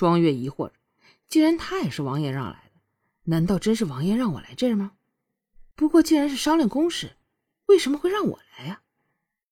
[0.00, 0.72] 双月疑惑着，
[1.28, 2.80] 既然他也是王爷让来的，
[3.24, 4.92] 难道真是王爷让我来这儿吗？
[5.74, 7.18] 不过既然是商量公事，
[7.66, 8.80] 为什么会让我来呀？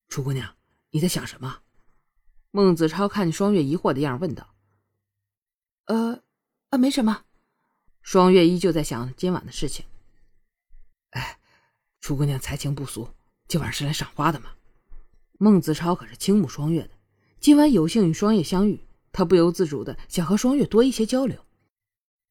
[0.08, 0.56] 楚姑娘，
[0.88, 1.60] 你在想什么？
[2.50, 4.54] 孟子超看见双月疑惑的样，问道。
[5.84, 6.22] 呃，
[6.70, 7.24] 啊，没什么。
[8.00, 9.84] 双月依旧在想今晚的事情。
[11.10, 11.38] 哎，
[12.00, 13.10] 楚姑娘才情不俗，
[13.48, 14.52] 今晚是来赏花的吗？
[15.32, 16.92] 孟子超可是倾慕双月的，
[17.38, 18.80] 今晚有幸与双月相遇，
[19.18, 21.44] 他不由自主的想和双月多一些交流。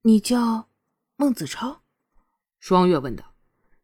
[0.04, 0.70] 你叫
[1.18, 1.82] 孟子超？
[2.62, 3.36] 双月问道。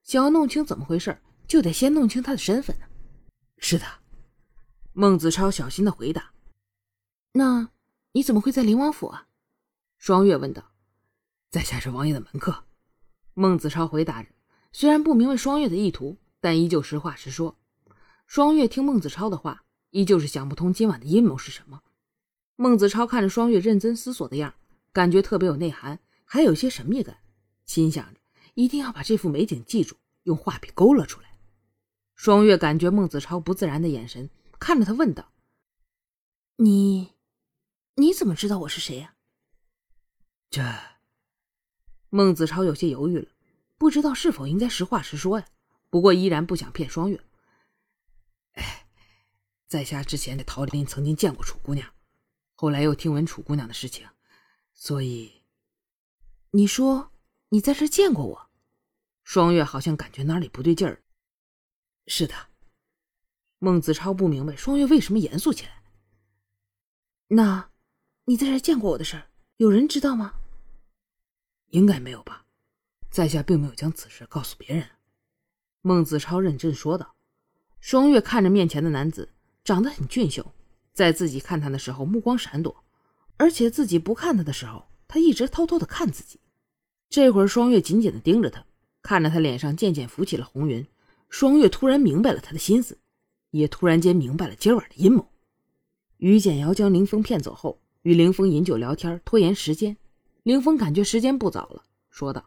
[0.03, 2.85] 想要弄清怎么回事，就得先弄清他的身份呢。
[3.57, 3.85] 是的，
[4.93, 6.31] 孟子超小心的回答。
[7.33, 7.71] 那
[8.13, 9.27] 你怎么会在灵王府啊？
[9.97, 10.71] 双月问道。
[11.49, 12.63] 在下是王爷的门客。
[13.33, 14.29] 孟子超回答着，
[14.71, 17.59] 虽然不明白双月的意图，但依旧实话实说。
[18.27, 21.81] 双月听孟子超的话，依旧是想不通今晚的阴谋是什么。
[22.63, 24.55] 孟子超看着双月认真思索的样，
[24.93, 27.17] 感觉特别有内涵，还有些神秘感，
[27.65, 28.21] 心想着
[28.53, 31.37] 一定要把这幅美景记住，用画笔勾勒出来。
[32.15, 34.29] 双月感觉孟子超不自然的眼神，
[34.61, 35.33] 看着他问道
[36.55, 37.11] ：“你，
[37.95, 39.15] 你怎么知道我是谁呀？”
[40.49, 40.63] 这，
[42.09, 43.27] 孟子超有些犹豫了，
[43.77, 45.45] 不知道是否应该实话实说呀。
[45.89, 47.19] 不过依然不想骗双月。
[48.53, 48.87] 哎，
[49.67, 51.91] 在下之前在桃林曾经见过楚姑娘，
[52.63, 54.07] 后来又听闻楚姑娘的事情，
[54.73, 55.43] 所以，
[56.51, 57.11] 你说
[57.49, 58.49] 你在这见过我？
[59.25, 61.03] 双月好像感觉哪里不对劲儿。
[62.07, 62.33] 是的，
[63.59, 65.83] 孟子超不明白双月为什么严肃起来。
[67.27, 67.69] 那，
[68.23, 69.27] 你在这见过我的事儿，
[69.57, 70.33] 有人知道吗？
[71.71, 72.45] 应该没有吧，
[73.09, 74.89] 在下并没有将此事告诉别人。
[75.81, 77.13] 孟子超认真说道。
[77.81, 79.33] 双月看着面前的男子，
[79.65, 80.55] 长得很俊秀，
[80.93, 82.83] 在自己看他的时候目光闪躲，
[83.37, 86.39] 而且自己不看他的时候，他一直偷偷的看自己。
[87.09, 88.65] 这会儿，双月紧紧的盯着他，
[89.01, 90.85] 看着他脸上渐渐浮起了红云。
[91.29, 92.97] 双月突然明白了他的心思，
[93.49, 95.27] 也突然间明白了今晚的阴谋。
[96.17, 99.97] 于简瑶将林峰骗走后，与林峰饮酒聊天，拖延时间。
[100.43, 102.45] 林峰感觉时间不早了，说道：“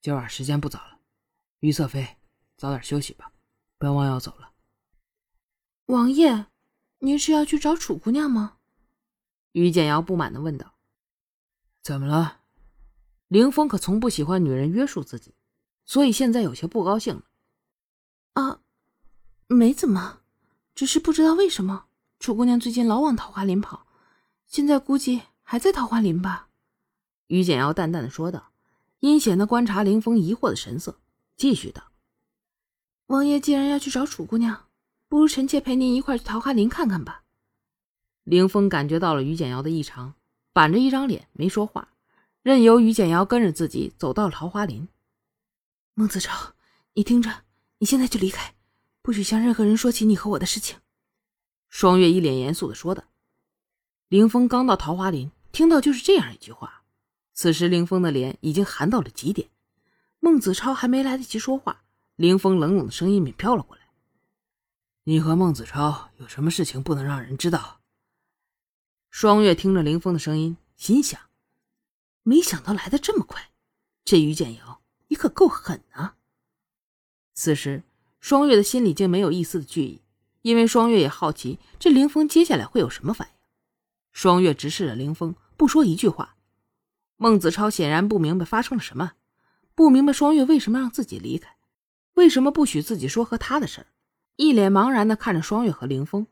[0.00, 0.98] 今晚时间不早了，
[1.60, 2.16] 于侧妃，
[2.56, 3.32] 早点休息吧。”
[3.76, 4.50] 本王要走了，
[5.86, 6.46] 王爷，
[7.00, 8.56] 您是要去找楚姑娘吗？
[9.52, 10.74] 于简瑶不满的问道。
[11.82, 12.40] 怎么了？
[13.28, 15.34] 凌风可从不喜欢女人约束自己，
[15.84, 17.22] 所以现在有些不高兴了。
[18.34, 18.60] 啊，
[19.46, 20.20] 没怎么，
[20.74, 21.86] 只是不知道为什么
[22.18, 23.86] 楚姑娘最近老往桃花林跑，
[24.46, 26.48] 现在估计还在桃花林吧。
[27.28, 28.52] 于简瑶淡淡的说道，
[28.98, 31.00] 阴险的观察凌风疑惑的神色，
[31.36, 31.92] 继续道。
[33.06, 34.66] 王爷既然要去找楚姑娘，
[35.10, 37.24] 不如臣妾陪您一块去桃花林看看吧。
[38.22, 40.14] 凌风感觉到了于简瑶的异常，
[40.52, 41.88] 板着一张脸没说话，
[42.44, 44.86] 任由于简瑶跟着自己走到了桃花林。
[45.94, 46.52] 孟子超，
[46.94, 47.42] 你听着，
[47.78, 48.54] 你现在就离开，
[49.02, 50.78] 不许向任何人说起你和我的事情。
[51.68, 53.02] 双月一脸严肃的说道。
[54.06, 56.84] 凌风刚到桃花林，听到就是这样一句话，
[57.34, 59.48] 此时凌风的脸已经寒到了极点。
[60.20, 61.82] 孟子超还没来得及说话。
[62.14, 63.79] 凌风冷冷的声音便飘了过来
[65.10, 67.80] ：“你和孟子超有什么事情不能让人知道？”
[69.10, 71.20] 双月听着凌风的声音，心想：
[72.22, 73.50] 没想到来的这么快，
[74.04, 76.14] 这于简瑶你可够狠啊！
[77.34, 77.82] 此时，
[78.20, 80.02] 双月的心里竟没有一丝的惧意，
[80.42, 83.34] 因为双月也好奇这凌风接下来会有什么反应。
[84.12, 86.36] 双月直视着凌风，不说一句话。
[87.16, 89.14] 孟子超显然不明白发生了什么，
[89.74, 91.56] 不明白双月为什么让自己离开。
[92.12, 93.88] 为什么不许自己说和他的事儿？
[94.40, 96.26] 一脸茫然的看着双月和凌风。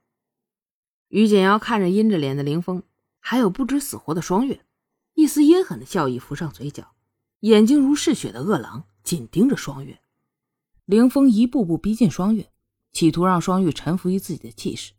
[1.08, 2.82] 于简瑶看着阴着脸的凌风，
[3.20, 4.64] 还有不知死活的双月，
[5.12, 6.94] 一丝阴狠的笑意浮上嘴角，
[7.40, 10.00] 眼睛如嗜血的饿狼紧盯着双月。
[10.86, 12.50] 凌风一步步逼近双月，
[12.92, 14.94] 企图让双月臣服于自己的气势。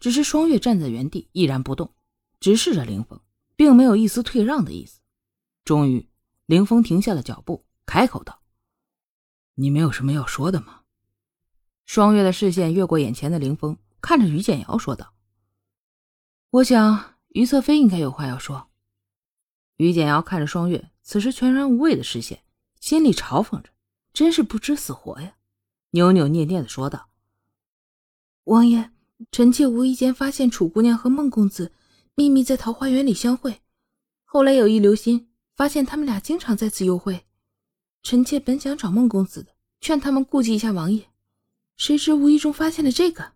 [0.00, 1.92] 只是双月站在原地依然不动，
[2.40, 3.20] 直视着凌风，
[3.54, 5.00] 并没有一丝退让的意思。
[5.62, 6.08] 终于，
[6.46, 8.40] 凌风停下了脚步，开口道。
[9.56, 10.84] 你没有什么要说的吗？
[11.86, 15.14] 双月的视线越过眼前的凌风，看着于简瑶说道
[16.50, 18.68] ：“我想于侧妃应该有话要说。”
[19.78, 22.42] 于简瑶看着双月此时全然无畏的视线，
[22.80, 23.70] 心里嘲讽着
[24.12, 25.36] ：“真是不知死活呀！”
[25.92, 27.08] 扭扭捏捏的说道
[28.44, 28.90] ：“王爷，
[29.30, 31.72] 臣妾无意间发现楚姑娘和孟公子
[32.14, 33.62] 秘密在桃花源里相会，
[34.24, 37.26] 后来有意留心，发现他们俩经常在此幽会。”
[38.02, 41.08] 臣妾本想找孟公子的，劝他们顾及一下王爷，
[41.76, 43.32] 谁知无意中发现了这个。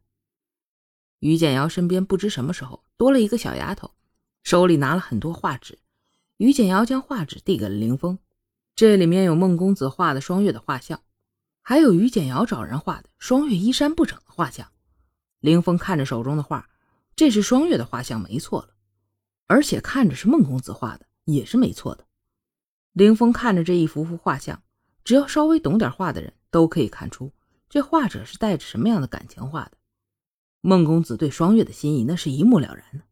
[1.19, 3.90] 于简瑶身边不知什么时候多了一个小丫头，
[4.42, 5.78] 手里拿了很多画纸。
[6.38, 8.19] 于简瑶将画纸递给了林峰，
[8.75, 11.02] 这里面有孟公子画的双月的画像，
[11.60, 14.72] 还有于简瑶找人画的双月衣衫不整的画像。
[15.40, 16.70] 林峰看着手中的画，
[17.14, 18.70] 这是双月的画像，没错了，
[19.46, 22.06] 而且看着是孟公子画的，也是没错的。
[22.92, 24.62] 林峰看着这一幅幅画像，
[25.04, 27.31] 只要稍微懂点画的人都可以看出，
[27.70, 29.78] 这画者是带着什么样的感情画的。
[30.61, 33.05] 孟公子对双月的心意，那是一目了然的，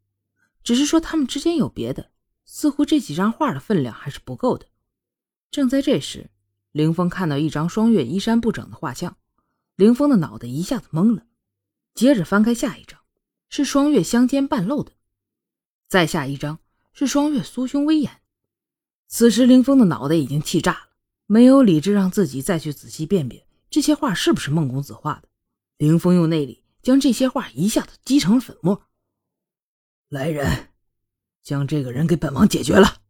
[0.62, 2.10] 只是说他们之间有别的。
[2.44, 4.66] 似乎这几张画的分量还是不够的。
[5.50, 6.30] 正在这时，
[6.72, 9.18] 凌风看到一张双月衣衫不整的画像，
[9.76, 11.26] 凌风的脑袋一下子懵了。
[11.94, 12.98] 接着翻开下一张，
[13.50, 14.92] 是双月香肩半露的；
[15.88, 16.58] 再下一张
[16.94, 18.22] 是双月酥胸微掩。
[19.06, 20.88] 此时，凌风的脑袋已经气炸了，
[21.26, 25.28] 没有理智让自己再去仔细辨别这些画是不是孟公子画的。
[25.76, 28.86] 凌风用内力将这些画一下子击成了粉末。
[30.08, 30.70] 来人！
[31.42, 33.02] 将这个人给本王解决了！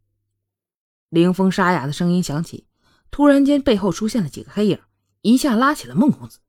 [1.09, 2.67] 凌风沙哑的声音响起，
[3.11, 4.81] 突然间背后出现了几个黑影，
[5.23, 6.41] 一下拉起了孟公子。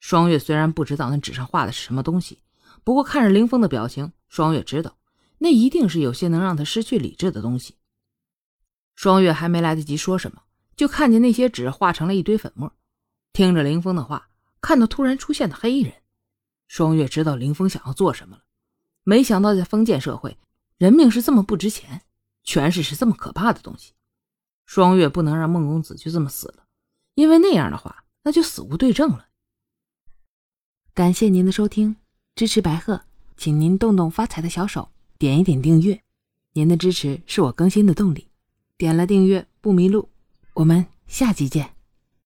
[0.00, 2.42] 双月虽然不知道那纸上画的是什么东西，
[2.82, 4.98] 不过看着凌风的表情，双月知道
[5.38, 7.76] 那一定是有些能让他失去理智的东西。
[8.94, 10.42] 双月还没来得及说什么，
[10.74, 12.72] 就看见那些纸化成了一堆粉末。
[13.32, 14.28] 听着林峰的话，
[14.60, 15.94] 看到突然出现的黑衣人，
[16.68, 18.42] 双月知道林峰想要做什么了。
[19.04, 20.38] 没想到在封建社会。
[20.78, 22.02] 人命是这么不值钱，
[22.42, 23.92] 权势是这么可怕的东西。
[24.66, 26.64] 双月不能让孟公子就这么死了，
[27.14, 29.28] 因为那样的话，那就死无对证了。
[30.92, 31.94] 感谢您的收听，
[32.34, 33.02] 支持白鹤，
[33.36, 36.02] 请您动动发财的小手，点一点订阅。
[36.54, 38.28] 您的支持是我更新的动力。
[38.76, 40.08] 点了订阅不迷路，
[40.54, 41.81] 我们下集见。